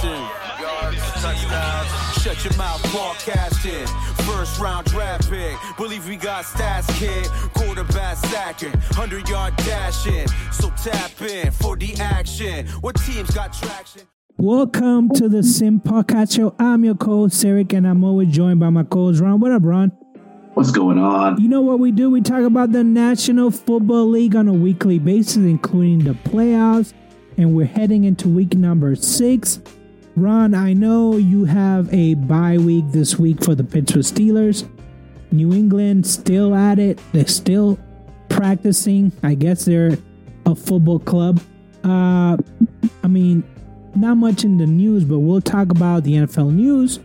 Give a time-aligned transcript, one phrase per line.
[0.00, 0.40] passing.
[2.22, 3.86] Shut your mouth, broadcasting.
[4.26, 5.56] First round draft pick.
[5.76, 7.26] Believe we got stats, kid.
[7.54, 8.72] Quarterback stacking.
[8.72, 10.28] 100 yard dashing.
[10.52, 12.66] So tap in for the action.
[12.80, 14.02] What teams got traction?
[14.36, 16.54] Welcome to the Sim Podcast Show.
[16.58, 19.40] I'm your co-host Eric, and I'm always joined by my co-host Ron.
[19.40, 19.90] What up, Ron?
[20.54, 21.40] What's going on?
[21.40, 22.10] You know what we do?
[22.10, 26.92] We talk about the National Football League on a weekly basis, including the playoffs,
[27.36, 29.60] and we're heading into week number six.
[30.16, 34.68] Ron, I know you have a bye week this week for the Pittsburgh Steelers.
[35.32, 37.00] New England still at it.
[37.12, 37.78] They're still
[38.28, 39.12] practicing.
[39.22, 39.96] I guess they're
[40.46, 41.40] a football club.
[41.84, 42.36] Uh,
[43.02, 43.44] I mean,
[43.94, 47.00] not much in the news, but we'll talk about the NFL news.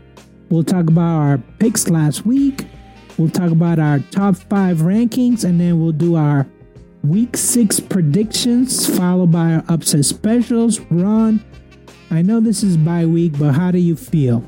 [0.50, 2.66] We'll talk about our picks last week.
[3.18, 6.48] We'll talk about our top five rankings, and then we'll do our
[7.04, 10.80] week six predictions, followed by our upset specials.
[10.92, 11.44] Ron,
[12.12, 14.44] I know this is bye week, but how do you feel?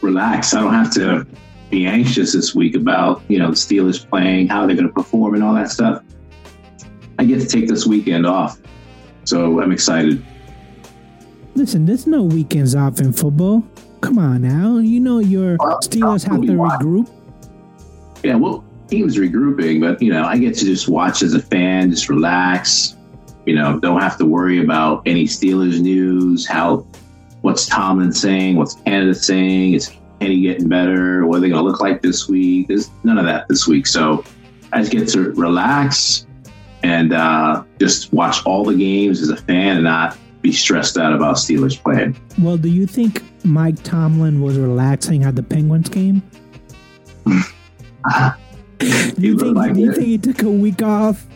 [0.00, 0.54] Relax.
[0.54, 1.26] I don't have to
[1.70, 5.34] be anxious this week about, you know, the Steelers playing, how they're going to perform,
[5.34, 6.02] and all that stuff.
[7.18, 8.60] I get to take this weekend off.
[9.24, 10.24] So I'm excited.
[11.54, 13.64] Listen, there's no weekends off in football.
[14.00, 14.78] Come on now.
[14.78, 17.10] You know your Well, Steelers have to regroup.
[18.22, 21.90] Yeah, well, teams regrouping, but, you know, I get to just watch as a fan,
[21.90, 22.96] just relax.
[23.48, 26.86] You know, don't have to worry about any Steelers news, how,
[27.40, 31.66] what's Tomlin saying, what's Canada saying, is Kenny getting better, what are they going to
[31.66, 32.68] look like this week?
[32.68, 33.86] There's none of that this week.
[33.86, 34.22] So
[34.70, 36.26] I just get to relax
[36.82, 41.14] and uh, just watch all the games as a fan and not be stressed out
[41.14, 42.20] about Steelers playing.
[42.42, 46.22] Well, do you think Mike Tomlin was relaxing at the Penguins game?
[47.24, 47.42] Do
[49.16, 51.26] you think like do you think he took a week off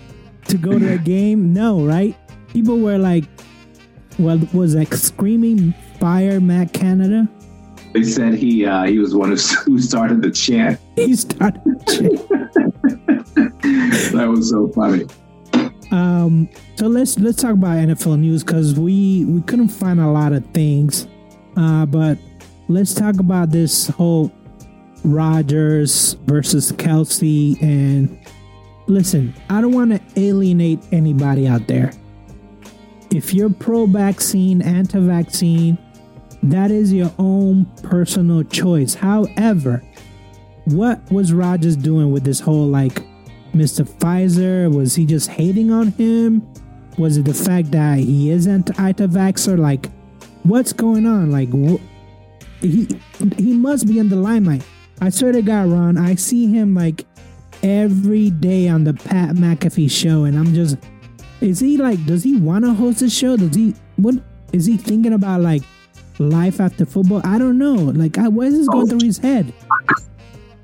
[0.47, 1.53] to go to a game?
[1.53, 2.17] No, right?
[2.49, 3.25] People were like,
[4.19, 7.29] well, was like screaming fire Matt Canada.
[7.93, 10.79] They said he uh, he was one who, who started the chant.
[10.97, 11.63] He started.
[11.65, 12.19] The
[13.29, 14.13] chant.
[14.13, 15.07] That was so funny.
[15.91, 20.33] um, so let's let's talk about NFL news because we we couldn't find a lot
[20.33, 21.07] of things,
[21.57, 22.19] uh, but
[22.69, 24.33] let's talk about this whole
[25.05, 28.19] Rodgers versus Kelce and
[28.87, 29.35] listen.
[29.49, 31.93] I don't want to alienate anybody out there.
[33.11, 35.79] If you're pro-vaccine, anti-vaccine,
[36.45, 38.95] that is your own personal choice.
[38.95, 39.83] However,
[40.65, 43.05] what was Rodgers doing with this whole like
[43.53, 43.87] Mr.
[43.87, 44.75] Pfizer?
[44.75, 46.47] Was he just hating on him?
[46.99, 49.59] Was it the fact that he isn't anti-vaxxer?
[49.59, 49.91] Like,
[50.43, 51.31] what's going on?
[51.31, 51.81] Like, wh-
[52.61, 52.89] he
[53.37, 54.65] he must be in the limelight.
[55.01, 57.05] I swear to God, Ron, I see him like
[57.63, 60.77] every day on the Pat McAfee show, and I'm just,
[61.41, 63.37] is he like, does he want to host a show?
[63.37, 64.15] Does he, what
[64.53, 65.41] is he thinking about?
[65.41, 65.63] Like,
[66.19, 67.21] life after football?
[67.25, 67.75] I don't know.
[67.75, 69.53] Like, what is this going through his head?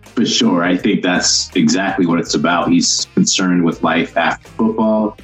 [0.05, 0.65] For sure.
[0.65, 2.69] I think that's exactly what it's about.
[2.69, 5.17] He's concerned with life after football.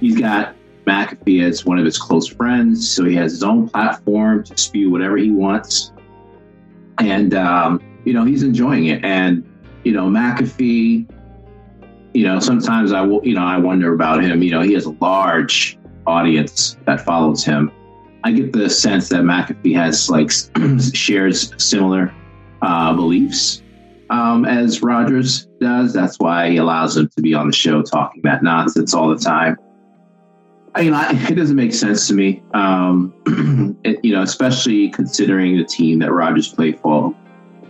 [0.00, 0.54] He's got
[0.86, 4.90] McAfee as one of his close friends, so he has his own platform to spew
[4.90, 5.92] whatever he wants.
[6.98, 9.04] And, um, you know, he's enjoying it.
[9.04, 9.44] And,
[9.88, 11.08] you know, McAfee,
[12.12, 14.42] you know, sometimes I will, you know, I wonder about him.
[14.42, 17.72] You know, he has a large audience that follows him.
[18.22, 20.30] I get the sense that McAfee has like
[20.94, 22.14] shares similar
[22.60, 23.62] uh, beliefs
[24.10, 25.94] um, as Rodgers does.
[25.94, 29.16] That's why he allows him to be on the show talking that nonsense all the
[29.16, 29.56] time.
[30.74, 32.42] I mean, I, it doesn't make sense to me.
[32.52, 33.14] Um,
[33.84, 37.16] it, you know, especially considering the team that Rodgers played for,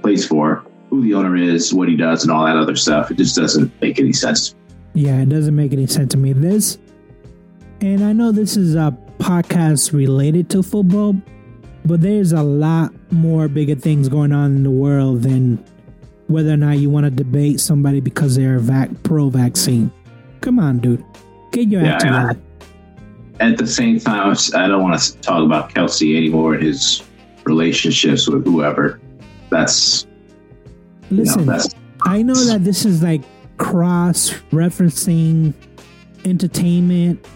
[0.03, 3.11] plays for, who the owner is, what he does, and all that other stuff.
[3.11, 4.55] It just doesn't make any sense.
[4.95, 6.33] Yeah, it doesn't make any sense to me.
[6.33, 6.79] This,
[7.81, 11.15] and I know this is a podcast related to football,
[11.85, 15.63] but there's a lot more bigger things going on in the world than
[16.29, 19.91] whether or not you want to debate somebody because they're vac- pro-vaccine.
[20.41, 21.05] Come on, dude,
[21.53, 22.41] get your act Yeah, I- together.
[23.41, 27.05] At the same time, I don't want to talk about Kelce anymore and his
[27.45, 29.01] relationships with whoever.
[29.49, 30.08] That's
[31.11, 33.23] Listen, that's I know that this is like
[33.57, 35.55] cross referencing
[36.25, 37.27] entertainment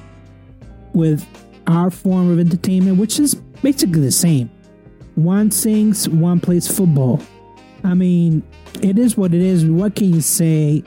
[0.92, 1.26] with
[1.66, 4.50] our form of entertainment, which is basically the same.
[5.14, 7.20] One sings, one plays football.
[7.84, 8.42] I mean,
[8.82, 9.64] it is what it is.
[9.64, 10.84] What can you say?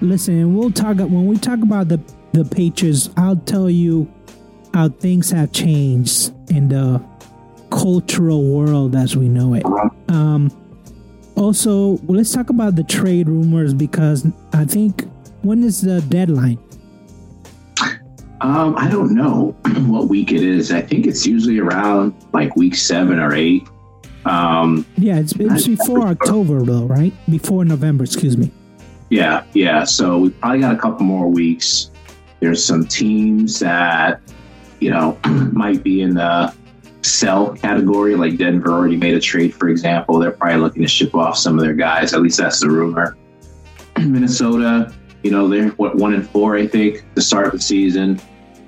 [0.00, 2.00] Listen, we'll talk when we talk about the
[2.32, 3.10] the Patriots.
[3.16, 4.12] I'll tell you
[4.74, 7.02] how things have changed in the
[7.70, 9.64] cultural world as we know it.
[10.08, 10.50] Um,
[11.36, 15.08] also, well, let's talk about the trade rumors because I think
[15.42, 16.58] when is the deadline?
[18.40, 19.54] Um, I don't know
[19.86, 20.72] what week it is.
[20.72, 23.62] I think it's usually around like week seven or eight.
[24.24, 27.12] Um, yeah, it's, it's before October though, right?
[27.30, 28.50] Before November, excuse me.
[29.10, 29.84] Yeah, yeah.
[29.84, 31.90] So we probably got a couple more weeks.
[32.40, 34.20] There's some teams that
[34.80, 35.18] you know
[35.52, 36.52] might be in the
[37.02, 40.18] sell category, like Denver already made a trade, for example.
[40.18, 42.14] They're probably looking to ship off some of their guys.
[42.14, 43.16] At least that's the rumor.
[43.98, 48.20] Minnesota, you know, they're what one and four, I think, to start the season.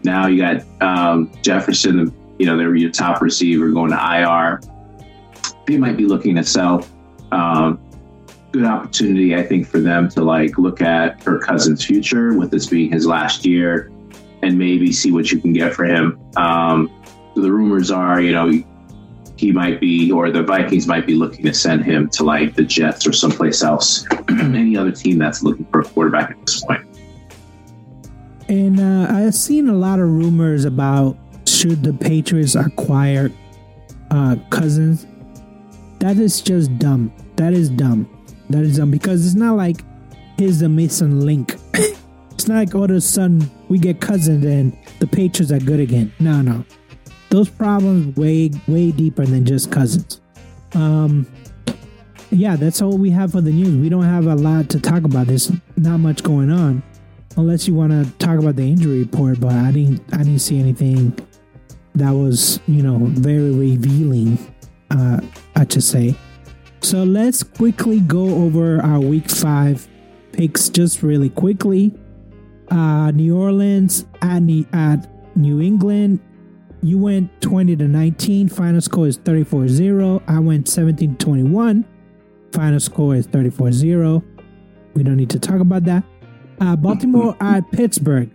[0.02, 4.60] Now you got um, Jefferson, you know, they're your top receiver going to IR.
[5.66, 6.86] They might be looking to sell.
[7.32, 7.80] Um,
[8.52, 12.66] good opportunity, I think, for them to like look at Kirk Cousins' future with this
[12.66, 13.90] being his last year
[14.42, 16.20] and maybe see what you can get for him.
[16.36, 16.90] Um,
[17.40, 18.62] the rumors are, you know,
[19.36, 22.62] he might be, or the Vikings might be looking to send him to like the
[22.62, 26.86] Jets or someplace else, any other team that's looking for a quarterback at this point.
[28.48, 31.16] And uh, I've seen a lot of rumors about
[31.46, 33.30] should the Patriots acquire
[34.10, 35.06] uh, Cousins.
[35.98, 37.12] That is just dumb.
[37.36, 38.08] That is dumb.
[38.50, 39.78] That is dumb because it's not like
[40.38, 41.56] here's the Mason link.
[41.74, 45.80] it's not like all of a sudden we get Cousins and the Patriots are good
[45.80, 46.12] again.
[46.20, 46.64] No, no
[47.34, 50.20] those problems way way deeper than just cousins.
[50.74, 51.26] Um,
[52.30, 53.76] yeah, that's all we have for the news.
[53.76, 55.26] We don't have a lot to talk about.
[55.26, 56.82] There's not much going on,
[57.36, 59.40] unless you want to talk about the injury report.
[59.40, 61.18] But I didn't I didn't see anything
[61.96, 64.38] that was you know very revealing.
[64.90, 65.20] Uh,
[65.56, 66.14] I should say.
[66.82, 69.88] So let's quickly go over our week five
[70.30, 71.92] picks just really quickly.
[72.70, 74.42] Uh, New Orleans at,
[74.72, 76.20] at New England
[76.84, 78.50] you went 20 to 19.
[78.50, 80.22] Final score is 34 0.
[80.28, 81.84] I went 17 to 21.
[82.52, 84.22] Final score is 34 0.
[84.92, 86.04] We don't need to talk about that.
[86.60, 88.30] Uh, Baltimore at Pittsburgh.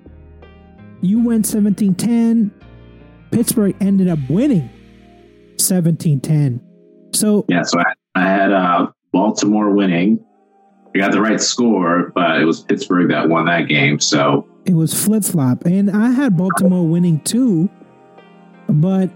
[1.01, 2.51] You went 17 10.
[3.29, 4.67] Pittsburgh ended up winning
[5.57, 6.59] 17 10.
[7.13, 10.25] So, yeah, so I, I had uh, Baltimore winning.
[10.95, 13.99] I got the right score, but it was Pittsburgh that won that game.
[13.99, 15.65] So it was flip flop.
[15.65, 17.69] And I had Baltimore winning too
[18.69, 19.09] but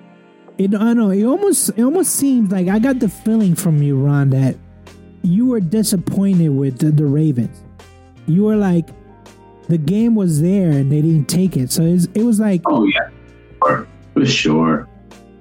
[0.58, 3.98] it I know it almost it almost seems like I got the feeling from you,
[3.98, 4.56] Ron, that
[5.24, 7.64] you were disappointed with the, the Ravens.
[8.28, 8.90] You were like,
[9.68, 11.72] the game was there and they didn't take it.
[11.72, 13.10] So it was like, oh yeah,
[13.60, 14.88] for, for sure.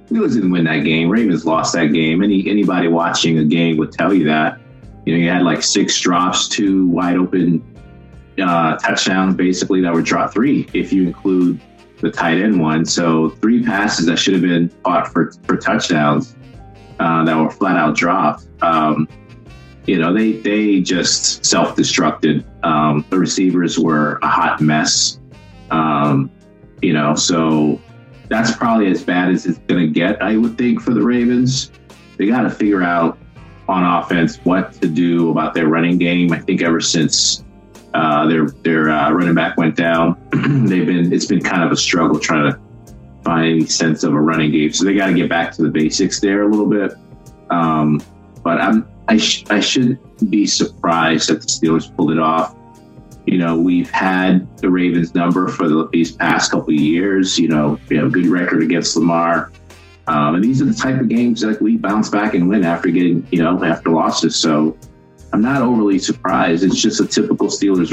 [0.06, 1.08] Steelers didn't win that game.
[1.08, 2.22] Ravens lost that game.
[2.22, 4.58] Any anybody watching a game would tell you that.
[5.04, 7.60] You know, you had like six drops, two wide open
[8.40, 11.60] uh, touchdowns, basically that were drop three if you include
[12.02, 12.84] the tight end one.
[12.84, 16.36] So three passes that should have been caught for, for touchdowns
[16.98, 18.48] uh, that were flat out dropped.
[18.60, 19.08] Um,
[19.86, 22.44] you know, they they just self destructed.
[22.64, 25.18] Um, the receivers were a hot mess.
[25.70, 26.30] Um,
[26.82, 27.80] you know, so
[28.28, 30.20] that's probably as bad as it's going to get.
[30.20, 31.72] I would think for the Ravens,
[32.16, 33.18] they got to figure out
[33.68, 36.32] on offense what to do about their running game.
[36.32, 37.44] I think ever since
[37.94, 40.20] uh, their their uh, running back went down.
[40.66, 42.60] They've been it's been kind of a struggle trying to
[43.22, 44.72] find any sense of a running game.
[44.72, 46.92] So they got to get back to the basics there a little bit.
[47.50, 48.02] Um,
[48.42, 49.98] but I'm I, sh- I should
[50.30, 52.56] be surprised that the Steelers pulled it off.
[53.26, 57.38] You know, we've had the Ravens number for the, these past couple years.
[57.38, 59.52] You know, we have a good record against Lamar.
[60.08, 62.88] Um, and these are the type of games that we bounce back and win after
[62.88, 64.34] getting, you know, after losses.
[64.34, 64.76] So
[65.32, 66.62] I'm not overly surprised.
[66.62, 67.92] It's just a typical Steelers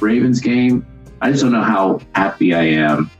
[0.00, 0.86] Ravens game.
[1.20, 3.10] I just don't know how happy I am,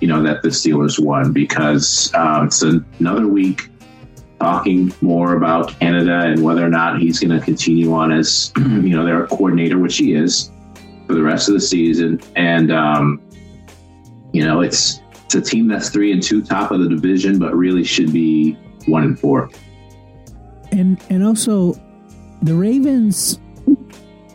[0.00, 3.70] you know, that the Steelers won because um, it's another week
[4.40, 8.96] talking more about Canada and whether or not he's going to continue on as, you
[8.96, 10.50] know, their coordinator, which he is
[11.06, 12.20] for the rest of the season.
[12.34, 13.20] And, um,
[14.32, 17.54] you know, it's it's a team that's three and two, top of the division, but
[17.54, 18.52] really should be
[18.86, 19.50] one and four.
[20.70, 21.74] And and also
[22.46, 23.38] the Ravens,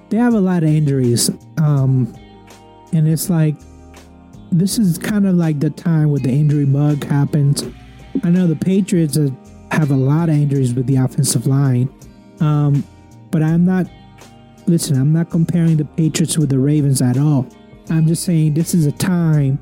[0.09, 1.29] they have a lot of injuries.
[1.57, 2.13] Um,
[2.93, 3.55] and it's like,
[4.51, 7.63] this is kind of like the time where the injury bug happens.
[8.23, 9.17] I know the Patriots
[9.71, 11.89] have a lot of injuries with the offensive line.
[12.41, 12.83] Um,
[13.31, 13.87] but I'm not,
[14.67, 17.47] listen, I'm not comparing the Patriots with the Ravens at all.
[17.89, 19.57] I'm just saying this is a time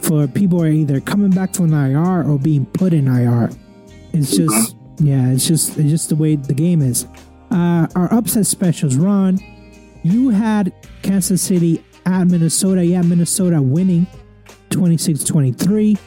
[0.00, 3.50] for people are either coming back from IR or being put in IR.
[4.12, 7.06] It's just, yeah, it's just, it's just the way the game is.
[7.50, 9.38] Uh, our upset specials, Ron.
[10.02, 12.84] You had Kansas City at Minnesota.
[12.84, 14.06] Yeah, Minnesota winning
[14.70, 15.98] 26 23.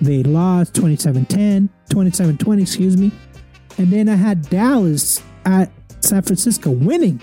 [0.00, 3.10] They lost 27 10, 27 20, excuse me.
[3.78, 7.20] And then I had Dallas at San Francisco winning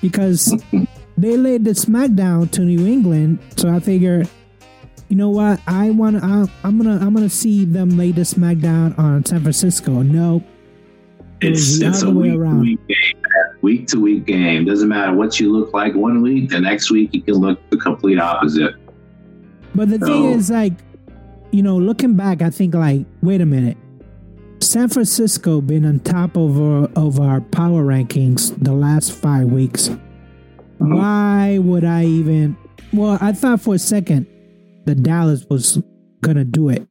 [0.00, 0.54] because
[1.16, 3.38] they laid the smackdown to New England.
[3.56, 4.24] So I figure
[5.12, 5.60] you know what?
[5.66, 6.50] I want to.
[6.64, 6.98] I'm gonna.
[6.98, 10.00] I'm gonna see them lay the smackdown on San Francisco.
[10.00, 10.42] No,
[11.42, 12.96] it's it's a week to week game.
[13.62, 14.64] Week to week game.
[14.64, 16.50] Doesn't matter what you look like one week.
[16.50, 18.74] The next week you can look the complete opposite.
[19.74, 20.74] But the thing is, like,
[21.50, 23.78] you know, looking back, I think, like, wait a minute.
[24.60, 29.88] San Francisco been on top of our, of our power rankings the last five weeks.
[29.88, 29.98] Uh-huh.
[30.78, 32.56] Why would I even?
[32.92, 34.26] Well, I thought for a second
[34.86, 35.82] that Dallas was
[36.22, 36.86] gonna do it,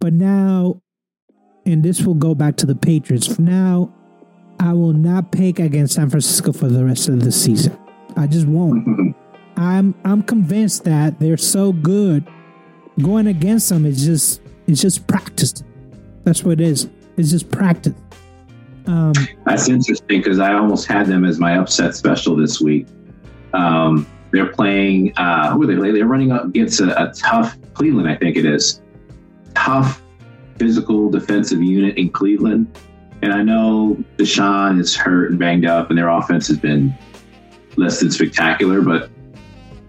[0.00, 0.82] but now,
[1.68, 3.38] and this will go back to the Patriots.
[3.38, 3.92] Now,
[4.58, 7.78] I will not pick against San Francisco for the rest of the season.
[8.16, 9.14] I just won't.
[9.56, 12.26] I'm I'm convinced that they're so good.
[13.02, 15.62] Going against them is just it's just practice.
[16.24, 16.88] That's what it is.
[17.16, 17.94] It's just practice.
[18.86, 19.12] Um,
[19.44, 22.86] That's interesting because I almost had them as my upset special this week.
[23.52, 25.12] Um, they're playing.
[25.16, 25.90] Uh, who are they?
[25.92, 28.08] They're running up against a, a tough Cleveland.
[28.08, 28.80] I think it is
[29.54, 30.02] tough
[30.58, 32.78] physical defensive unit in Cleveland.
[33.22, 36.96] And I know Deshaun is hurt and banged up, and their offense has been
[37.76, 38.80] less than spectacular.
[38.80, 39.10] But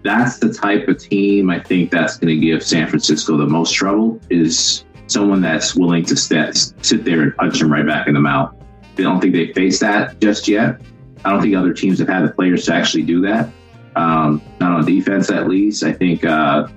[0.02, 3.74] that's the type of team I think that's going to give San Francisco the most
[3.74, 4.20] trouble.
[4.30, 8.54] Is someone that's willing to sit, there and punch them right back in the mouth.
[8.96, 10.80] I don't think they faced that just yet.
[11.24, 13.48] I don't think other teams have had the players to actually do that.
[13.96, 15.82] Um, not on defense, at least.
[15.82, 16.68] I think uh,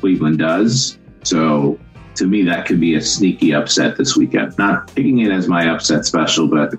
[0.00, 0.98] Cleveland does.
[1.24, 1.78] So
[2.16, 4.56] to me, that could be a sneaky upset this weekend.
[4.58, 6.74] Not picking it as my upset special, but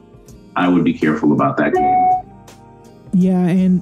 [0.56, 2.22] I would be careful about that game.
[3.14, 3.82] yeah, and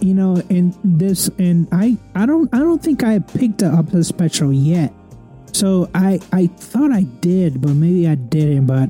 [0.00, 4.02] you know, and this, and I, I don't, I don't think I picked up the
[4.02, 4.92] special yet.
[5.52, 8.66] So I, I thought I did, but maybe I didn't.
[8.66, 8.88] But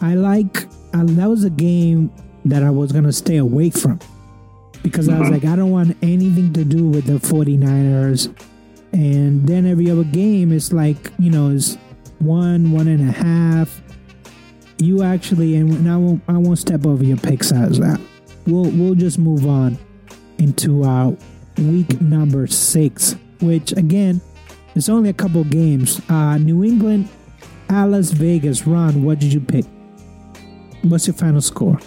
[0.00, 2.10] I like uh, that was a game
[2.46, 3.98] that I was gonna stay away from
[4.82, 5.32] because I was Mhm.
[5.32, 8.32] like, I don't want anything to do with the 49ers.
[8.98, 11.78] And then every other game is like, you know, is
[12.18, 13.80] one, one and a half.
[14.78, 17.78] You actually, and I won't, I won't step over your picks size.
[17.78, 18.00] That
[18.44, 19.78] we'll, we'll just move on
[20.38, 21.16] into our
[21.58, 24.20] week number six, which again,
[24.74, 26.00] it's only a couple games.
[26.08, 27.08] Uh, New England,
[27.68, 28.66] at Las Vegas.
[28.66, 29.64] Ron, what did you pick?
[30.82, 31.78] What's your final score?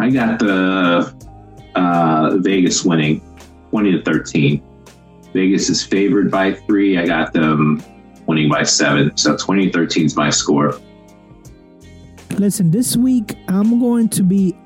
[0.00, 1.14] I got the
[1.76, 3.22] uh, Vegas winning
[3.70, 4.67] 20 to 13.
[5.32, 6.98] Vegas is favored by three.
[6.98, 7.82] I got them
[8.26, 9.16] winning by seven.
[9.16, 10.80] So 2013 is my score.
[12.32, 14.56] Listen, this week I'm going to be.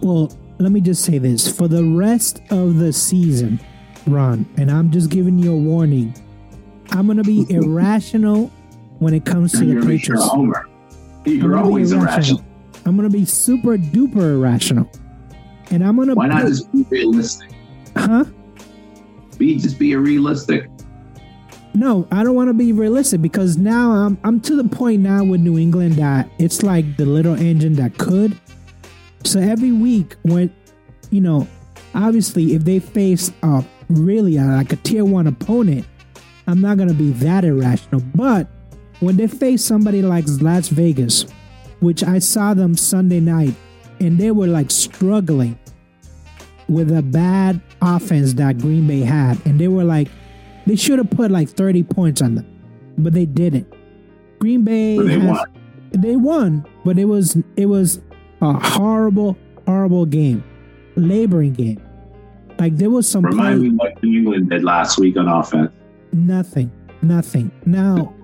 [0.00, 3.58] Well, let me just say this: for the rest of the season,
[4.06, 6.14] Ron, and I'm just giving you a warning.
[6.90, 8.48] I'm going to be irrational
[8.98, 10.26] when it comes to You're, the Patriots.
[10.26, 10.68] homer.
[11.26, 12.14] I'm You're be always irrational.
[12.14, 12.44] irrational.
[12.86, 14.90] I'm going to be super duper irrational,
[15.70, 16.14] and I'm going to.
[16.14, 17.50] Why not just be realistic?
[17.96, 18.24] Huh?
[19.38, 20.68] Be just be realistic.
[21.74, 25.24] No, I don't want to be realistic because now I'm I'm to the point now
[25.24, 28.38] with New England that it's like the little engine that could.
[29.24, 30.54] So every week when
[31.10, 31.48] you know,
[31.94, 35.84] obviously if they face a really a, like a tier one opponent,
[36.46, 38.02] I'm not gonna be that irrational.
[38.14, 38.46] But
[39.00, 41.26] when they face somebody like Las Vegas,
[41.80, 43.54] which I saw them Sunday night,
[43.98, 45.58] and they were like struggling
[46.68, 50.08] with a bad offense that Green Bay had, and they were like
[50.66, 52.46] they should have put like 30 points on them,
[52.98, 53.66] but they didn't.
[54.38, 55.46] Green Bay they has- won.
[55.92, 58.00] they won, but it was it was
[58.40, 60.42] a horrible, horrible game,
[60.96, 61.80] laboring game.
[62.58, 65.70] Like there was some Remind play, me what New England did last week on offense.
[66.12, 66.70] nothing,
[67.02, 67.50] nothing.
[67.66, 68.14] Now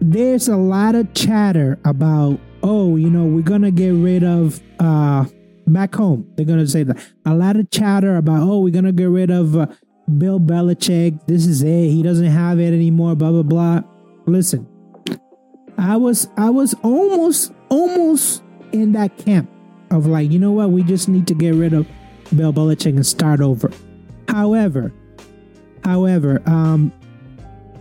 [0.00, 5.24] there's a lot of chatter about oh, you know, we're gonna get rid of uh
[5.66, 6.30] back home.
[6.36, 9.56] They're gonna say that a lot of chatter about oh, we're gonna get rid of
[9.56, 9.66] uh,
[10.18, 11.26] Bill Belichick.
[11.26, 11.90] This is it.
[11.90, 13.14] He doesn't have it anymore.
[13.14, 13.82] Blah blah blah.
[14.26, 14.66] Listen,
[15.78, 18.42] I was I was almost almost
[18.72, 19.50] in that camp
[19.90, 21.86] of like, you know what, we just need to get rid of
[22.34, 23.70] Bill Belichick and start over.
[24.28, 24.92] However,
[25.84, 26.92] however, um,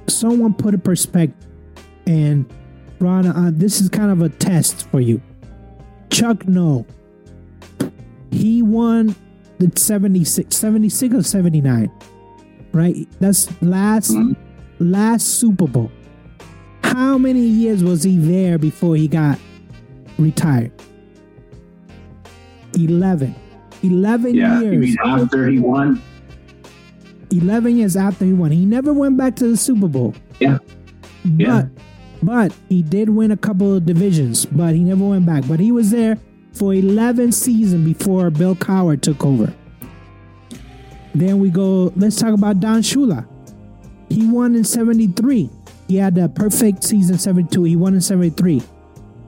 [0.07, 1.47] someone put a perspective,
[2.05, 2.51] and
[2.99, 5.21] Ron, uh, this is kind of a test for you.
[6.09, 6.85] Chuck Noll,
[8.33, 9.15] he won
[9.59, 11.89] the 76, 76 or 79,
[12.73, 13.07] right?
[13.19, 14.35] That's last Mhm.
[14.79, 15.91] last Super Bowl.
[16.83, 19.39] How many years was he there before he got
[20.17, 20.71] retired?
[22.77, 23.35] 11.
[23.83, 24.95] 11 Yeah, years.
[25.05, 26.01] after he won?
[27.31, 28.51] 11 years after he won.
[28.51, 30.13] He never went back to the Super Bowl.
[30.39, 30.57] Yeah.
[31.25, 31.65] But Yeah.
[32.21, 35.47] but he did win a couple of divisions, but he never went back.
[35.47, 36.17] But he was there
[36.63, 39.53] for 11 seasons before Bill Cowher took over.
[41.13, 43.27] Then we go, let's talk about Don Shula.
[44.07, 45.49] He won in 73.
[45.89, 47.65] He had a perfect season 72.
[47.65, 48.61] He won in 73.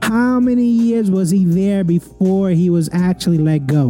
[0.00, 3.88] How many years was he there before he was actually let go?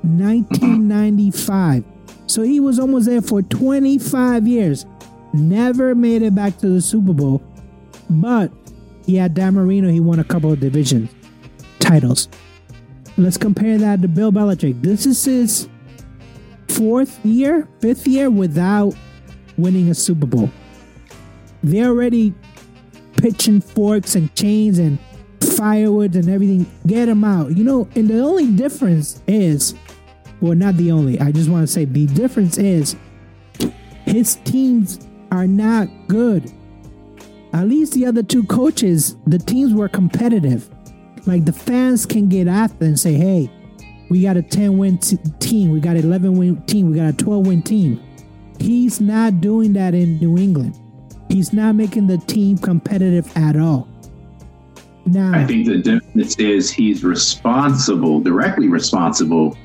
[0.00, 1.84] 1995.
[2.28, 4.86] So he was almost there for 25 years.
[5.34, 7.42] Never made it back to the Super Bowl.
[8.08, 8.50] But
[9.04, 9.90] he had Dan Marino.
[9.90, 11.10] He won a couple of division
[11.78, 12.28] titles.
[13.20, 14.80] Let's compare that to Bill Belichick.
[14.80, 15.68] This is his
[16.68, 18.94] fourth year, fifth year without
[19.58, 20.50] winning a Super Bowl.
[21.62, 22.32] They're already
[23.18, 24.98] pitching forks and chains and
[25.58, 26.64] firewood and everything.
[26.86, 27.54] Get them out.
[27.54, 29.74] You know, and the only difference is,
[30.40, 31.20] well, not the only.
[31.20, 32.96] I just want to say the difference is
[34.06, 34.98] his teams
[35.30, 36.50] are not good.
[37.52, 40.70] At least the other two coaches, the teams were competitive.
[41.26, 43.50] Like the fans can get after and say, hey,
[44.08, 47.08] we got a 10 win t- team, we got an 11 win team, we got
[47.08, 48.02] a 12 win team.
[48.58, 50.78] He's not doing that in New England.
[51.28, 53.88] He's not making the team competitive at all.
[55.06, 59.56] Now, I think the difference is he's responsible, directly responsible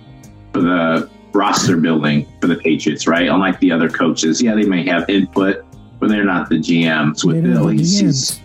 [0.54, 3.28] for the roster building for the Patriots, right?
[3.28, 5.66] Unlike the other coaches, yeah, they may have input,
[6.00, 7.26] but they're not the GMs.
[7.26, 8.40] With Bill, he's, he's,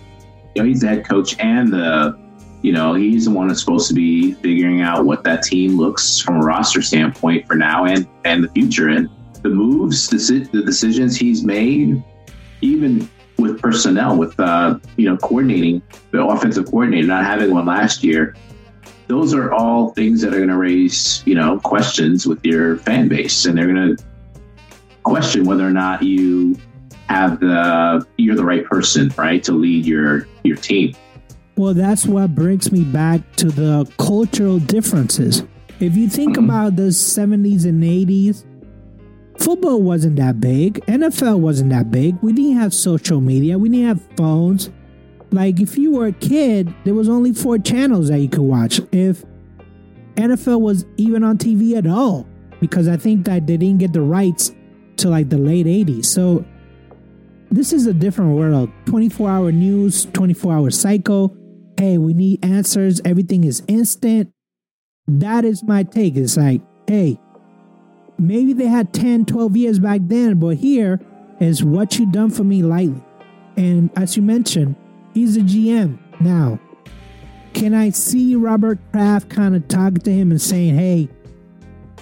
[0.54, 2.18] you know, he's the head coach and the,
[2.62, 6.18] you know, he's the one that's supposed to be figuring out what that team looks
[6.18, 8.88] from a roster standpoint for now and and the future.
[8.88, 9.08] And
[9.42, 12.02] the moves, the, decisions he's made,
[12.60, 18.04] even with personnel, with uh, you know, coordinating the offensive coordinator, not having one last
[18.04, 18.36] year.
[19.06, 23.08] Those are all things that are going to raise, you know, questions with your fan
[23.08, 24.04] base, and they're going to
[25.02, 26.56] question whether or not you
[27.08, 30.94] have the you're the right person, right, to lead your your team.
[31.60, 35.42] Well, that's what brings me back to the cultural differences.
[35.78, 36.46] If you think mm-hmm.
[36.46, 38.46] about the 70s and 80s,
[39.36, 40.76] football wasn't that big.
[40.86, 42.16] NFL wasn't that big.
[42.22, 43.58] We didn't have social media.
[43.58, 44.70] We didn't have phones.
[45.32, 48.80] Like if you were a kid, there was only four channels that you could watch.
[48.90, 49.22] If
[50.14, 52.26] NFL was even on TV at all,
[52.60, 54.54] because I think that they didn't get the rights
[54.96, 56.06] to like the late 80s.
[56.06, 56.42] So
[57.50, 58.70] this is a different world.
[58.86, 61.36] 24 hour news, 24 hour cycle.
[61.80, 63.00] Hey, we need answers.
[63.06, 64.30] Everything is instant.
[65.06, 66.14] That is my take.
[66.14, 67.18] It's like, hey,
[68.18, 71.00] maybe they had 10, 12 years back then, but here
[71.40, 73.02] is what you done for me lightly.
[73.56, 74.76] And as you mentioned,
[75.14, 76.60] he's a GM now.
[77.54, 81.08] Can I see Robert Kraft kind of talking to him and saying, hey,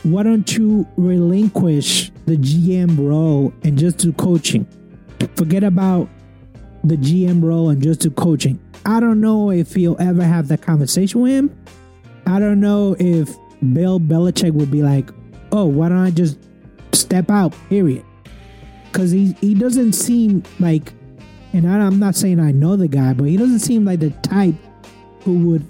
[0.03, 4.67] why don't you relinquish the GM role and just do coaching?
[5.37, 6.09] Forget about
[6.85, 8.59] the GM role and just do coaching.
[8.87, 11.65] I don't know if he'll ever have that conversation with him.
[12.27, 13.35] I don't know if
[13.73, 15.11] Bill Belichick would be like,
[15.53, 16.39] oh, why don't I just
[16.93, 18.05] step out, period?
[18.85, 20.93] Because he, he doesn't seem like,
[21.53, 24.11] and I, I'm not saying I know the guy, but he doesn't seem like the
[24.23, 24.55] type
[25.23, 25.67] who would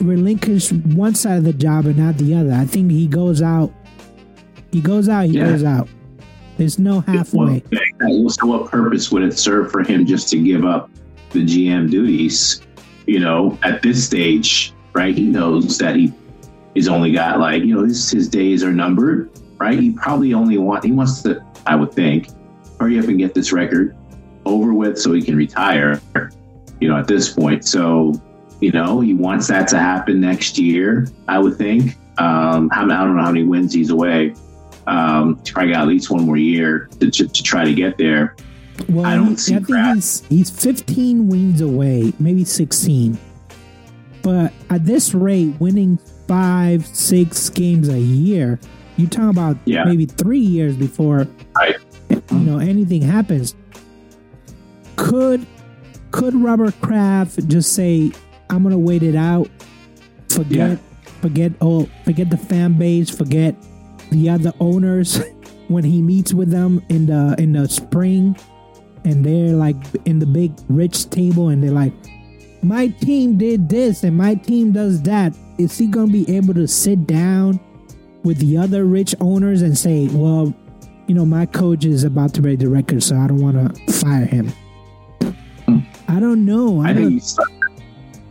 [0.00, 2.52] relinquish one side of the job and not the other.
[2.52, 3.72] I think he goes out,
[4.70, 5.50] he goes out, he yeah.
[5.50, 5.88] goes out.
[6.56, 7.62] There's no halfway.
[7.70, 10.90] Well, so, what purpose would it serve for him just to give up
[11.30, 12.62] the GM duties?
[13.06, 15.16] You know, at this stage, right?
[15.16, 16.12] He knows that he
[16.74, 19.78] he's only got like you know his, his days are numbered, right?
[19.78, 22.28] He probably only want he wants to, I would think,
[22.78, 23.96] hurry up and get this record
[24.44, 26.00] over with so he can retire.
[26.80, 28.12] You know, at this point, so
[28.60, 31.08] you know he wants that to happen next year.
[31.26, 31.96] I would think.
[32.18, 34.34] Um, I don't know how many wins he's away
[34.88, 38.34] um, probably got at least one more year to, to, to try to get there.
[38.88, 39.54] Well, I don't see.
[39.54, 43.18] I think he's, he's 15 wins away, maybe 16.
[44.22, 48.58] But at this rate, winning five, six games a year,
[48.96, 49.84] you talk about yeah.
[49.84, 51.76] maybe three years before right.
[52.10, 53.54] you know anything happens.
[54.96, 55.46] Could
[56.10, 58.10] could Robert Kraft just say,
[58.50, 59.48] "I'm gonna wait it out,
[60.28, 61.10] forget, yeah.
[61.20, 63.54] forget, oh, forget the fan base, forget
[64.10, 65.22] the other owners
[65.68, 68.36] when he meets with them in the in the spring
[69.04, 71.92] and they're like in the big rich table and they're like
[72.62, 75.36] my team did this and my team does that.
[75.58, 77.60] Is he gonna be able to sit down
[78.24, 80.52] with the other rich owners and say well
[81.06, 83.92] you know my coach is about to break the record so i don't want to
[83.92, 84.52] fire him.
[86.08, 86.80] I don't know.
[86.80, 87.38] I, I think he's,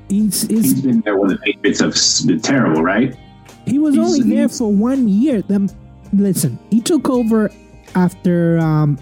[0.09, 3.15] he's, he's been there when the patriots have been terrible right
[3.67, 5.41] he was only there for one year.
[5.41, 5.69] Them,
[6.13, 7.51] listen, he took over
[7.95, 8.97] after um,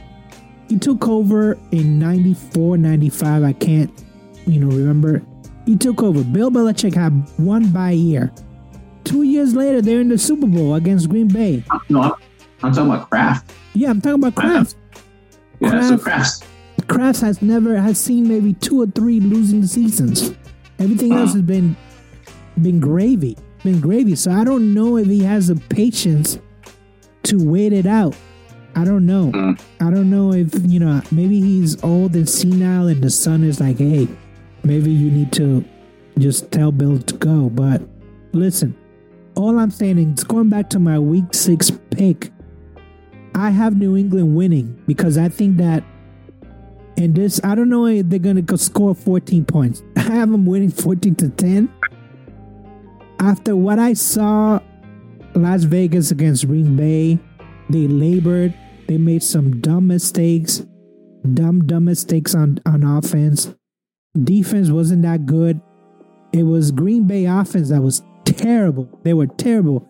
[0.67, 3.43] he took over in 94, 95.
[3.43, 3.91] I can't,
[4.47, 5.21] you know, remember.
[5.65, 6.23] He took over.
[6.23, 8.31] Bill Belichick had one by year.
[9.03, 11.63] Two years later, they're in the Super Bowl against Green Bay.
[11.89, 12.15] No,
[12.61, 13.51] I'm talking about Kraft.
[13.73, 14.75] Yeah, I'm talking about Kraft.
[15.59, 16.43] Yeah, Kraft, so Kraft.
[16.87, 20.33] Kraft has never has seen maybe two or three losing seasons.
[20.79, 21.75] Everything uh else has been
[22.61, 24.15] been gravy, been gravy.
[24.15, 26.39] So I don't know if he has the patience
[27.23, 28.15] to wait it out.
[28.75, 29.31] I don't know.
[29.31, 29.61] Mm.
[29.81, 31.01] I don't know if you know.
[31.11, 34.07] Maybe he's old and senile, and the son is like, "Hey,
[34.63, 35.63] maybe you need to
[36.17, 37.81] just tell Bill to go." But
[38.33, 38.77] listen,
[39.35, 42.31] all I'm saying is going back to my week six pick.
[43.33, 45.83] I have New England winning because I think that
[46.97, 49.83] in this, I don't know if they're going to score 14 points.
[49.97, 51.69] I have them winning 14 to 10.
[53.25, 54.59] After what I saw
[55.33, 57.17] Las Vegas against Green Bay,
[57.71, 58.53] they labored.
[58.87, 60.63] They made some dumb mistakes,
[61.33, 63.51] dumb, dumb mistakes on, on offense.
[64.13, 65.59] Defense wasn't that good.
[66.33, 68.87] It was Green Bay offense that was terrible.
[69.01, 69.87] They were terrible.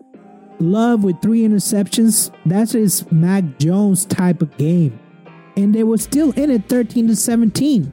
[0.58, 2.34] Love with three interceptions.
[2.46, 4.98] That's his Mac Jones type of game.
[5.58, 7.92] And they were still in it 13 to 17.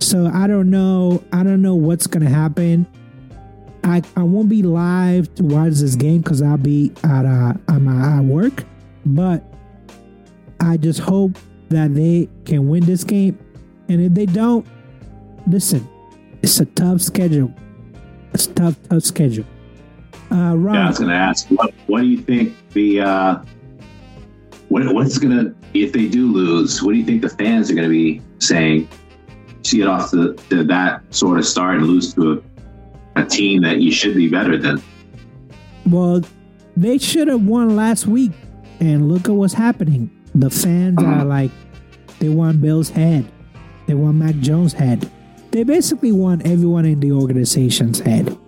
[0.00, 1.22] So I don't know.
[1.32, 2.88] I don't know what's gonna happen.
[3.84, 7.88] I, I won't be live to watch this game because I'll be at uh I'm
[7.88, 8.64] at work.
[9.04, 9.42] But
[10.60, 11.32] I just hope
[11.70, 13.38] that they can win this game.
[13.88, 14.66] And if they don't,
[15.46, 15.88] listen,
[16.42, 17.52] it's a tough schedule.
[18.32, 19.44] It's a tough, tough schedule.
[20.30, 23.42] Uh, Ron, yeah, I was going to ask, what, what do you think the uh,
[24.68, 26.82] what, what's going to if they do lose?
[26.82, 28.88] What do you think the fans are going to be saying?
[29.64, 32.51] See it off to, that sort of start and lose to a,
[33.16, 34.82] a team that you should be better than.
[35.86, 36.22] Well,
[36.76, 38.32] they should have won last week,
[38.80, 40.10] and look at what's happening.
[40.34, 41.22] The fans uh-huh.
[41.22, 41.50] are like,
[42.18, 43.30] they want Bill's head,
[43.86, 45.10] they want Mac Jones' head.
[45.50, 48.38] They basically want everyone in the organization's head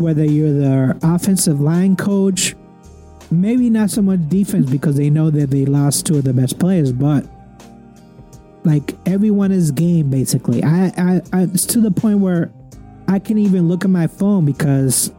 [0.00, 2.56] whether you're the offensive line coach,
[3.30, 6.58] maybe not so much defense because they know that they lost two of the best
[6.58, 7.26] players, but
[8.64, 10.64] like everyone is game basically.
[10.64, 12.50] I, I, I it's to the point where
[13.10, 15.12] I can even look at my phone because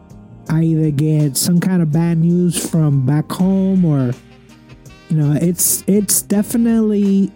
[0.48, 4.12] I either get some kind of bad news from back home or
[5.10, 7.30] you know, it's it's definitely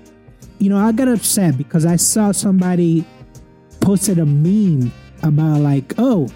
[0.58, 3.04] you know, I got upset because I saw somebody
[3.82, 4.90] posted a meme
[5.22, 6.26] about like, oh,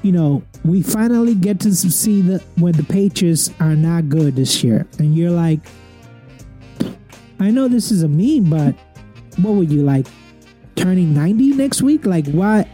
[0.00, 4.64] you know, we finally get to see the when the Patriots are not good this
[4.64, 5.60] year, and you're like,
[7.38, 8.74] I know this is a meme, but
[9.42, 10.06] what would you like
[10.74, 12.06] turning 90 next week?
[12.06, 12.66] Like, why?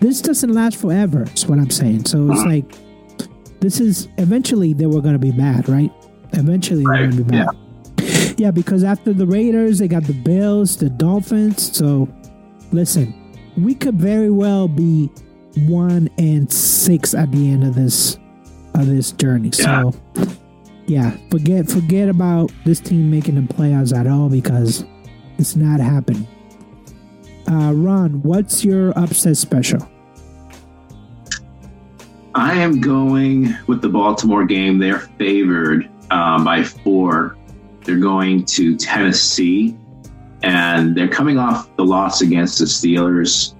[0.00, 1.24] This doesn't last forever.
[1.34, 2.06] Is what I'm saying.
[2.06, 2.48] So it's uh-huh.
[2.48, 5.92] like, this is eventually they were going to be bad, right?
[6.32, 6.98] Eventually right.
[6.98, 7.56] they're going to be bad.
[7.98, 8.34] Yeah.
[8.36, 11.76] yeah, because after the Raiders, they got the Bills, the Dolphins.
[11.76, 12.08] So,
[12.70, 13.14] listen,
[13.56, 15.10] we could very well be
[15.66, 18.18] one and six at the end of this
[18.74, 19.50] of this journey.
[19.54, 19.90] Yeah.
[19.90, 20.28] So
[20.86, 24.84] yeah, forget forget about this team making the playoffs at all because
[25.38, 26.26] it's not happening.
[27.50, 29.88] Uh, Ron, what's your upset special?
[32.34, 34.78] I am going with the Baltimore game.
[34.78, 37.36] They're favored um, by four.
[37.84, 39.76] They're going to Tennessee,
[40.42, 43.54] and they're coming off the loss against the Steelers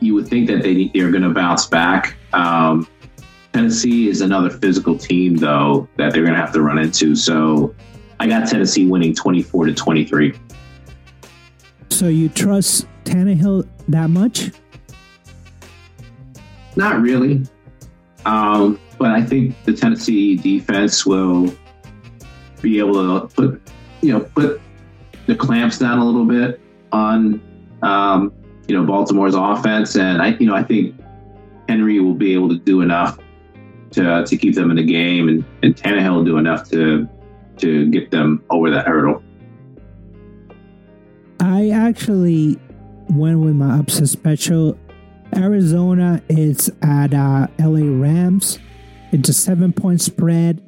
[0.00, 2.16] you would think that they they're going to bounce back.
[2.32, 2.88] Um,
[3.52, 7.14] Tennessee is another physical team, though, that they're going to have to run into.
[7.14, 7.74] So
[8.18, 10.34] I got Tennessee winning 24 to 23.
[12.00, 14.52] So you trust Tannehill that much?
[16.74, 17.42] Not really.
[18.24, 21.54] Um, but I think the Tennessee defense will
[22.62, 24.62] be able to put, you know, put
[25.26, 26.58] the clamps down a little bit
[26.90, 27.38] on
[27.82, 28.32] um,
[28.66, 30.98] you know Baltimore's offense, and I you know I think
[31.68, 33.18] Henry will be able to do enough
[33.90, 37.06] to to keep them in the game, and and Tannehill will do enough to
[37.58, 39.22] to get them over that hurdle.
[41.40, 42.58] I actually
[43.08, 44.78] went with my upset special.
[45.34, 48.58] Arizona is at uh, LA Rams.
[49.10, 50.62] It's a seven point spread.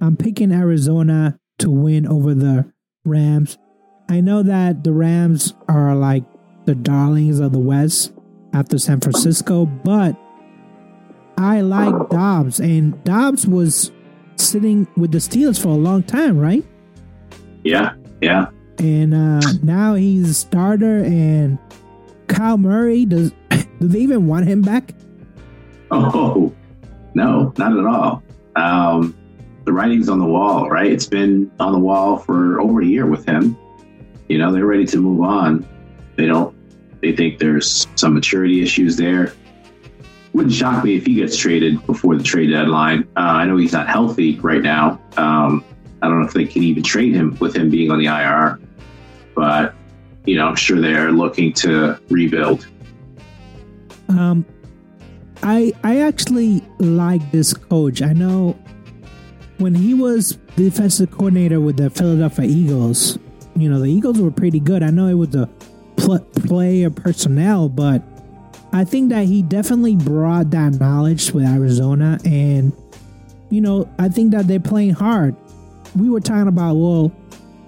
[0.00, 2.72] I'm picking Arizona to win over the
[3.04, 3.58] Rams.
[4.08, 6.24] I know that the Rams are like
[6.66, 8.12] the darlings of the West
[8.52, 10.16] after San Francisco, but
[11.36, 13.90] I like Dobbs, and Dobbs was
[14.36, 16.64] sitting with the Steelers for a long time, right?
[17.64, 18.46] Yeah, yeah.
[18.82, 21.56] And uh, now he's a starter, and
[22.26, 23.32] Kyler Murray does.
[23.50, 24.92] Do they even want him back?
[25.92, 26.52] Oh
[27.14, 28.22] no, not at all.
[28.56, 29.16] Um,
[29.64, 30.90] the writing's on the wall, right?
[30.90, 33.56] It's been on the wall for over a year with him.
[34.28, 35.68] You know, they're ready to move on.
[36.16, 36.56] They don't.
[37.00, 39.32] They think there's some maturity issues there.
[40.32, 43.02] Wouldn't shock me if he gets traded before the trade deadline.
[43.16, 45.64] Uh, I know he's not healthy right now, um,
[46.02, 48.58] I don't know if they can even trade him with him being on the IR,
[49.34, 49.74] but
[50.24, 52.66] you know, I'm sure they're looking to rebuild.
[54.08, 54.44] Um,
[55.42, 58.02] I I actually like this coach.
[58.02, 58.56] I know
[59.58, 63.18] when he was defensive coordinator with the Philadelphia Eagles,
[63.56, 64.82] you know, the Eagles were pretty good.
[64.82, 65.48] I know it was the
[65.96, 68.02] pl- player personnel, but
[68.72, 72.18] I think that he definitely brought that knowledge with Arizona.
[72.24, 72.72] And,
[73.50, 75.36] you know, I think that they're playing hard.
[75.94, 77.12] We were talking about, well,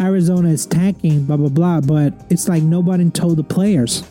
[0.00, 4.02] Arizona is tanking, blah, blah, blah, but it's like nobody told the players.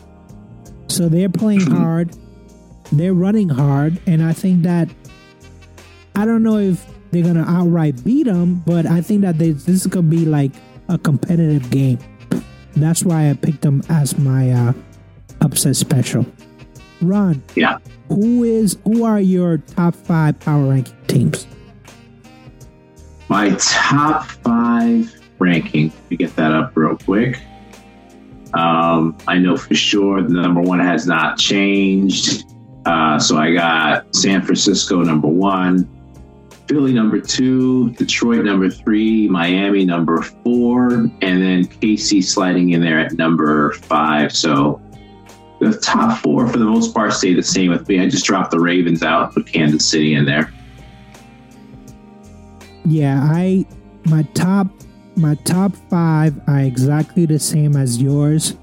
[0.88, 2.16] So they're playing hard,
[2.92, 4.00] they're running hard.
[4.06, 4.88] And I think that,
[6.16, 9.50] I don't know if they're going to outright beat them, but I think that they,
[9.52, 10.52] this is going to be like
[10.88, 11.98] a competitive game.
[12.76, 14.72] That's why I picked them as my uh,
[15.40, 16.26] upset special.
[17.00, 17.78] Ron, Yeah.
[18.08, 21.46] who is who are your top five power ranking teams?
[23.28, 25.92] My top five ranking.
[26.10, 27.40] Me get that up real quick.
[28.54, 32.44] Um, I know for sure the number one has not changed.
[32.86, 35.88] Uh, so I got San Francisco number one,
[36.68, 42.98] Philly number two, Detroit number three, Miami number four, and then KC sliding in there
[42.98, 44.34] at number five.
[44.34, 44.80] So
[45.60, 48.00] the top four, for the most part, stay the same with me.
[48.00, 50.52] I just dropped the Ravens out, put Kansas City in there.
[52.84, 53.66] Yeah, I
[54.06, 54.68] my top
[55.16, 58.56] my top five are exactly the same as yours.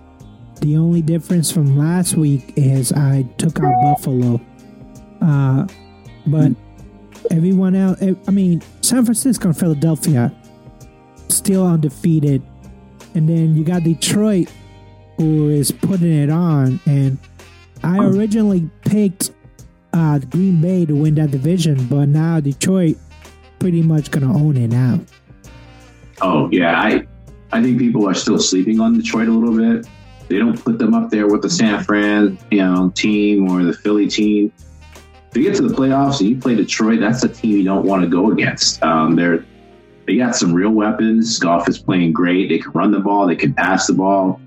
[0.61, 4.39] The only difference from last week is I took out Buffalo.
[5.21, 5.67] Uh,
[6.27, 6.51] but
[7.31, 10.33] everyone else, I mean, San Francisco and Philadelphia
[11.29, 12.43] still undefeated.
[13.15, 14.49] And then you got Detroit
[15.17, 16.79] who is putting it on.
[16.85, 17.17] And
[17.83, 19.31] I originally picked
[19.93, 22.97] uh, Green Bay to win that division, but now Detroit
[23.59, 24.99] pretty much going to own it now.
[26.21, 27.07] Oh yeah, I
[27.51, 29.87] I think people are still sleeping on Detroit a little bit.
[30.29, 33.73] They don't put them up there with the San Fran, you know, team or the
[33.73, 34.53] Philly team.
[35.29, 37.85] If you get to the playoffs and you play Detroit, that's a team you don't
[37.85, 38.81] want to go against.
[38.83, 39.45] Um, they're
[40.07, 41.39] they got some real weapons.
[41.39, 42.49] Goff is playing great.
[42.49, 43.27] They can run the ball.
[43.27, 44.39] They can pass the ball.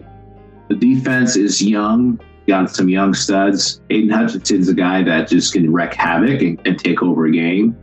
[0.68, 2.20] The defense is young.
[2.46, 3.80] Got some young studs.
[3.90, 7.76] Aidan Hutchinson's a guy that just can wreak havoc and, and take over a game.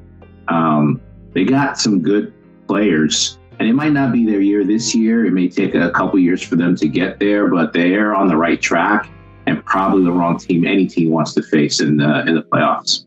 [0.48, 1.02] Um,
[1.34, 2.34] they got some good
[2.68, 5.24] players and it might not be their year this year.
[5.24, 8.36] It may take a couple years for them to get there, but they're on the
[8.36, 9.08] right track
[9.46, 13.06] and probably the wrong team any team wants to face in the in the playoffs.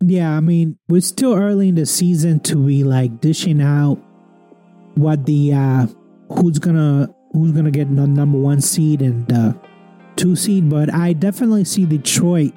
[0.00, 3.96] Yeah, I mean, we're still early in the season to be like dishing out
[4.94, 5.86] what the uh
[6.34, 9.54] who's gonna who's gonna get the number one seed and uh
[10.14, 12.52] two seed, but I definitely see Detroit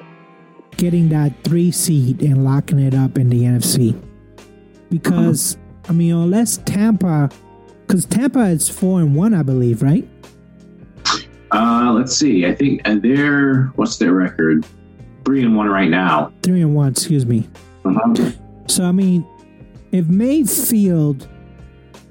[0.77, 3.99] getting that three seed and locking it up in the NFC
[4.91, 5.57] because.
[5.87, 7.29] I mean, unless Tampa,
[7.85, 10.07] because Tampa is four and one, I believe, right?
[11.51, 12.45] Uh, let's see.
[12.45, 14.65] I think and they're what's their record?
[15.23, 16.33] Three and one right now.
[16.43, 17.47] Three and one, excuse me.
[17.85, 18.31] Uh-huh.
[18.67, 19.25] So I mean,
[19.91, 21.27] if Mayfield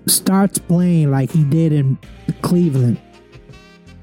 [0.06, 1.98] starts playing like he did in
[2.42, 3.00] Cleveland,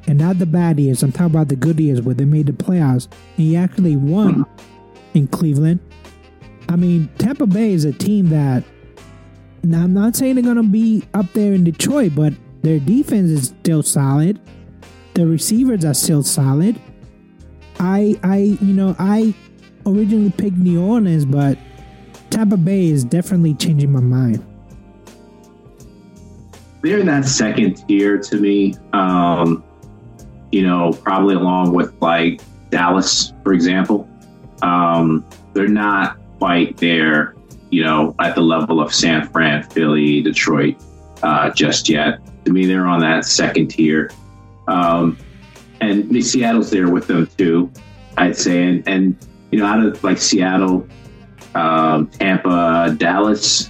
[0.08, 2.52] and not the bad years, I'm talking about the good years where they made the
[2.52, 3.08] playoffs,
[3.38, 4.46] and he actually won
[5.14, 5.80] in Cleveland.
[6.70, 8.64] I mean, Tampa Bay is a team that
[9.64, 13.48] now, I'm not saying they're to be up there in Detroit, but their defense is
[13.48, 14.40] still solid.
[15.14, 16.80] The receivers are still solid.
[17.80, 19.36] I, I, you know, I
[19.86, 21.58] originally picked New Orleans, but
[22.30, 24.46] Tampa Bay is definitely changing my mind.
[26.82, 28.76] They're in that second tier to me.
[28.94, 29.64] Um,
[30.52, 34.10] you know, probably along with like Dallas, for example.
[34.64, 37.36] Um, they're not quite there
[37.72, 40.76] you know, at the level of San Fran, Philly, Detroit,
[41.24, 42.20] uh, just yet.
[42.46, 44.12] To me, they're on that second tier.
[44.68, 45.18] Um,
[45.80, 47.72] and the Seattle's there with them too,
[48.18, 48.64] I'd say.
[48.64, 50.88] And, and you know, out of like Seattle,
[51.56, 53.70] um, Tampa, Dallas,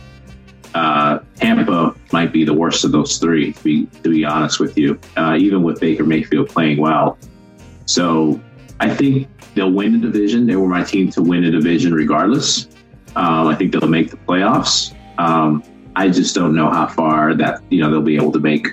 [0.74, 4.78] uh, Tampa might be the worst of those three, to be, to be honest with
[4.78, 7.18] you, uh, even with Baker Mayfield playing well.
[7.86, 8.42] So
[8.80, 10.48] I think they'll win the division.
[10.48, 12.68] They were my team to win a division regardless.
[13.16, 14.96] Um, I think they'll make the playoffs.
[15.18, 15.64] Um,
[15.96, 18.68] I just don't know how far that you know they'll be able to make.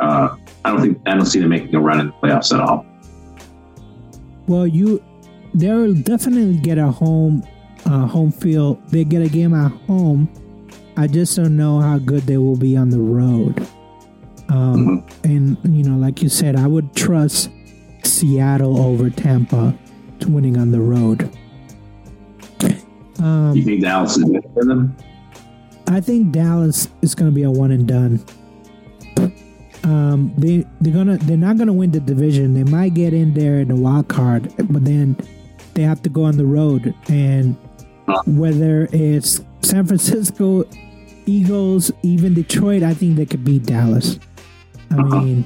[0.00, 2.60] Uh, I don't think I don't see them making a run in the playoffs at
[2.60, 2.86] all.
[4.46, 5.02] Well, you
[5.54, 7.46] they'll definitely get a home
[7.84, 8.82] uh, home field.
[8.88, 10.32] They get a game at home.
[10.96, 13.66] I just don't know how good they will be on the road.
[14.48, 15.30] Um, mm-hmm.
[15.64, 17.50] And you know, like you said, I would trust
[18.04, 19.76] Seattle over Tampa
[20.20, 21.30] to winning on the road.
[23.22, 24.96] Um, you think Dallas is better than them?
[25.88, 28.24] I think Dallas is going to be a one and done.
[29.84, 32.54] Um, they they're gonna they're not gonna win the division.
[32.54, 35.16] They might get in there in the wild card, but then
[35.74, 36.94] they have to go on the road.
[37.08, 37.56] And
[38.26, 40.64] whether it's San Francisco,
[41.26, 44.20] Eagles, even Detroit, I think they could beat Dallas.
[44.90, 45.20] I uh-huh.
[45.20, 45.44] mean,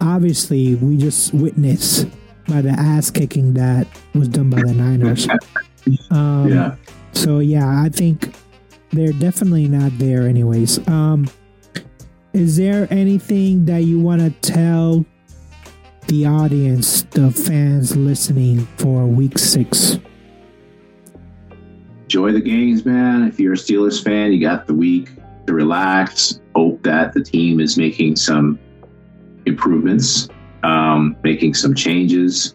[0.00, 2.08] obviously, we just witnessed
[2.48, 5.28] by the ass kicking that was done by the Niners.
[6.10, 6.76] Um, yeah.
[7.12, 8.34] So yeah, I think
[8.92, 10.86] they're definitely not there, anyways.
[10.88, 11.28] Um,
[12.32, 15.04] is there anything that you want to tell
[16.08, 19.98] the audience, the fans listening for Week Six?
[22.02, 23.26] Enjoy the games, man.
[23.26, 25.10] If you're a Steelers fan, you got the week
[25.46, 26.40] to relax.
[26.54, 28.58] Hope that the team is making some
[29.46, 30.28] improvements,
[30.62, 32.54] um, making some changes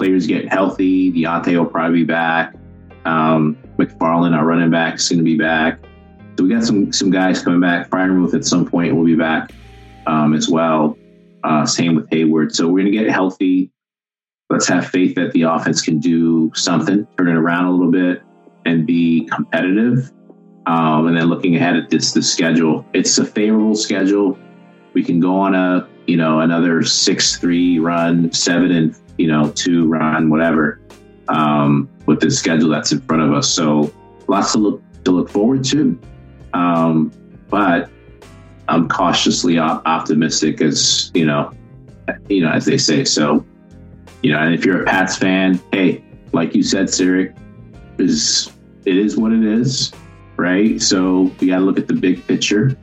[0.00, 1.12] players get healthy.
[1.12, 2.54] Diontae will probably be back.
[3.04, 5.78] Um, McFarland, our running back, is going to be back.
[6.38, 7.90] So we got some some guys coming back.
[7.90, 9.52] Freiermuth at some point will be back
[10.06, 10.96] um, as well.
[11.44, 12.54] Uh, same with Heyward.
[12.54, 13.70] So we're going to get healthy.
[14.48, 18.22] Let's have faith that the offense can do something, turn it around a little bit,
[18.64, 20.10] and be competitive.
[20.64, 24.38] Um, and then looking ahead at this the schedule, it's a favorable schedule.
[24.94, 29.50] We can go on a you know another six three run, seven and you know,
[29.50, 30.80] to run, whatever,
[31.28, 33.46] um, with the schedule that's in front of us.
[33.46, 33.92] So
[34.28, 36.00] lots to look to look forward to.
[36.54, 37.12] Um,
[37.50, 37.90] but
[38.66, 41.52] I'm cautiously optimistic, as you know,
[42.30, 43.04] you know, as they say.
[43.04, 43.44] So,
[44.22, 46.02] you know, and if you're a Pats fan, hey,
[46.32, 47.36] like you said, Sirik,
[47.98, 48.50] is
[48.86, 49.92] it is what it is,
[50.36, 50.80] right?
[50.80, 52.74] So we got to look at the big picture.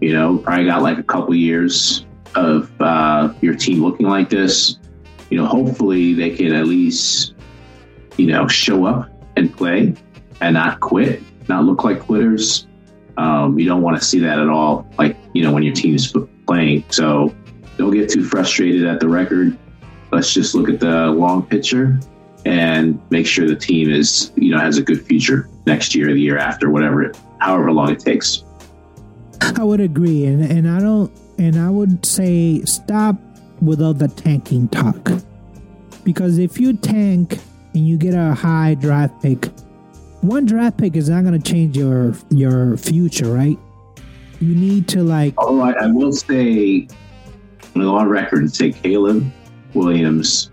[0.00, 4.77] You know, probably got like a couple years of uh, your team looking like this
[5.30, 7.34] you know, hopefully they can at least,
[8.16, 9.94] you know, show up and play
[10.40, 12.66] and not quit, not look like quitters.
[13.16, 16.12] Um, you don't want to see that at all, like, you know, when your team's
[16.46, 16.84] playing.
[16.88, 17.34] So
[17.76, 19.58] don't get too frustrated at the record.
[20.12, 22.00] Let's just look at the long picture
[22.46, 26.20] and make sure the team is, you know, has a good future next year, the
[26.20, 28.44] year after, whatever, however long it takes.
[29.40, 30.24] I would agree.
[30.24, 33.16] And, and I don't, and I would say stop
[33.60, 35.10] without the tanking talk.
[36.04, 37.38] Because if you tank
[37.74, 39.46] and you get a high draft pick,
[40.20, 43.58] one draft pick is not going to change your your future, right?
[44.40, 45.34] You need to like.
[45.38, 46.88] Oh, I, I will say,
[47.74, 49.30] on record, and say Caleb
[49.74, 50.50] Williams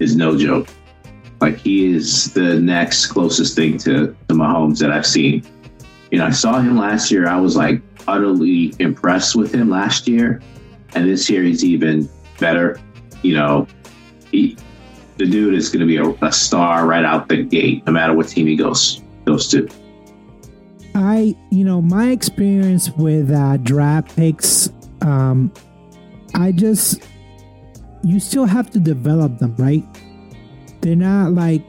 [0.00, 0.68] is no joke.
[1.40, 5.44] Like he is the next closest thing to, to Mahomes that I've seen.
[6.10, 7.28] You know, I saw him last year.
[7.28, 10.40] I was like utterly impressed with him last year.
[10.94, 12.80] And this year he's even better.
[13.22, 13.66] You know,
[14.30, 14.56] he,
[15.16, 18.14] the dude is going to be a, a, star right out the gate, no matter
[18.14, 19.68] what team he goes goes to.
[20.94, 25.52] I, you know, my experience with uh, draft picks, um,
[26.34, 27.02] I just,
[28.02, 29.84] you still have to develop them, right?
[30.82, 31.62] They're not like,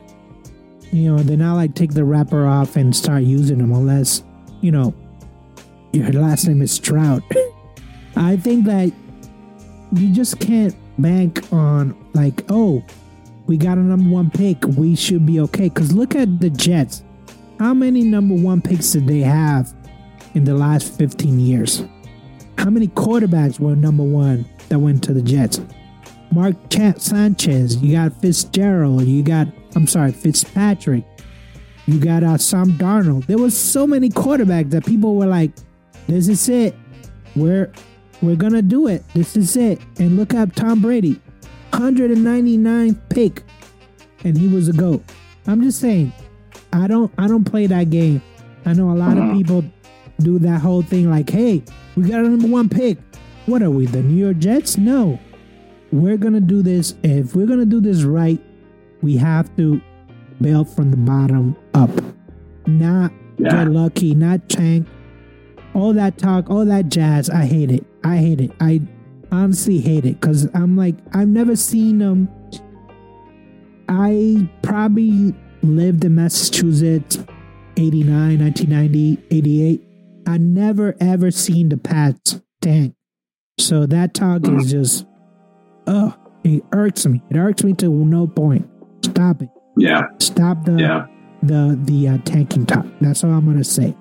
[0.92, 4.24] you know, they're not like take the wrapper off and start using them unless,
[4.62, 4.94] you know,
[5.92, 7.24] your last name is Stroud.
[8.16, 8.92] I think that
[10.00, 12.84] you just can't bank on like, oh,
[13.48, 15.70] we got a number one pick, we should be okay.
[15.70, 17.04] Because look at the Jets.
[17.60, 19.74] How many number one picks did they have
[20.34, 21.84] in the last 15 years?
[22.58, 25.62] How many quarterbacks were number one that went to the Jets?
[26.32, 31.06] Mark Ch- Sanchez, you got Fitzgerald, you got, I'm sorry, Fitzpatrick,
[31.86, 33.28] you got uh, Sam Darnold.
[33.28, 35.52] There was so many quarterbacks that people were like,
[36.08, 36.76] this is it.
[37.36, 37.72] We're
[38.22, 39.04] we're gonna do it.
[39.14, 39.80] This is it.
[40.00, 41.20] And look up Tom Brady,
[41.72, 43.44] 199th pick,
[44.24, 45.04] and he was a goat.
[45.48, 46.12] I'm just saying,
[46.74, 48.22] I don't I don't play that game.
[48.66, 49.32] I know a lot uh-huh.
[49.32, 49.64] of people
[50.20, 51.64] do that whole thing like, hey,
[51.96, 52.98] we got a number one pick.
[53.46, 54.78] What are we, the New York Jets?
[54.78, 55.20] No.
[55.92, 56.96] We're gonna do this.
[57.04, 58.42] If we're gonna do this right,
[59.02, 59.82] we have to
[60.42, 61.92] build from the bottom up.
[62.66, 63.64] Not yeah.
[63.64, 64.88] get lucky, not tank.
[65.74, 67.86] All that talk, all that jazz, I hate it.
[68.06, 68.52] I hate it.
[68.60, 68.82] I
[69.32, 72.30] honestly hate it because I'm like, I've never seen them.
[72.30, 72.62] Um,
[73.90, 75.34] I probably
[75.64, 77.18] lived in Massachusetts
[77.78, 79.82] 89, 1990, 88.
[80.28, 82.94] I never ever seen the Pats tank.
[83.60, 85.06] So that talk is just,
[85.88, 87.24] oh, it irks me.
[87.32, 88.70] It irks me to no point.
[89.04, 89.50] Stop it.
[89.78, 90.04] Yeah.
[90.20, 91.08] Stop the yeah.
[91.42, 92.86] the the uh, tanking talk.
[93.02, 93.96] That's all I'm gonna say.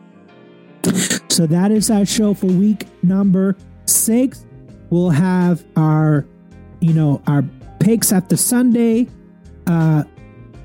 [1.28, 4.44] So that is our show for week number six,
[4.90, 6.26] we'll have our,
[6.80, 7.44] you know, our
[7.80, 9.06] picks after Sunday.
[9.66, 10.04] Uh,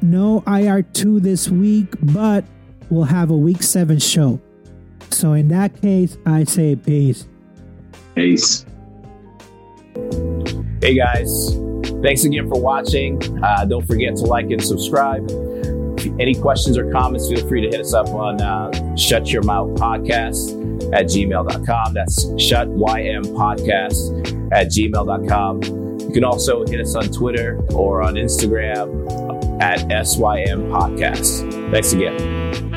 [0.02, 2.46] no IR2 this week, but
[2.90, 4.40] we'll have a week seven show.
[5.12, 7.28] So in that case, I say peace.
[8.16, 8.66] Peace.
[10.82, 11.58] Hey guys,
[12.02, 13.22] thanks again for watching.
[13.44, 15.30] Uh, don't forget to like and subscribe.
[16.20, 19.70] Any questions or comments, feel free to hit us up on uh, Shut Your Mouth
[19.72, 20.60] Podcast
[20.94, 21.94] at gmail.com.
[21.94, 25.62] That's Shut YM Podcast at gmail.com.
[26.00, 31.72] You can also hit us on Twitter or on Instagram at SYM Podcast.
[31.72, 32.69] Thanks again.